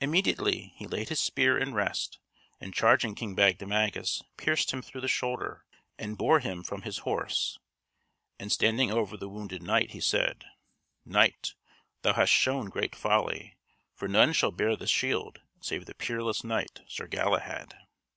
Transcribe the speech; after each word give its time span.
Immediately 0.00 0.72
he 0.74 0.88
laid 0.88 1.10
his 1.10 1.20
spear 1.20 1.56
in 1.56 1.72
rest 1.74 2.18
and, 2.60 2.74
charging 2.74 3.14
King 3.14 3.36
Bagdemagus, 3.36 4.20
pierced 4.36 4.72
him 4.72 4.82
through 4.82 5.00
the 5.00 5.06
shoulder 5.06 5.64
and 5.96 6.18
bore 6.18 6.40
him 6.40 6.64
from 6.64 6.82
his 6.82 6.98
horse; 7.06 7.56
and 8.36 8.50
standing 8.50 8.90
over 8.90 9.16
the 9.16 9.28
wounded 9.28 9.62
knight, 9.62 9.92
he 9.92 10.00
said: 10.00 10.44
"Knight, 11.04 11.54
thou 12.02 12.14
hast 12.14 12.32
shown 12.32 12.68
great 12.68 12.96
folly, 12.96 13.58
for 13.94 14.08
none 14.08 14.32
shall 14.32 14.50
bear 14.50 14.74
this 14.74 14.90
shield 14.90 15.40
save 15.60 15.86
the 15.86 15.94
peerless 15.94 16.42
knight, 16.42 16.80
Sir 16.88 17.06
Galahad." 17.06 17.76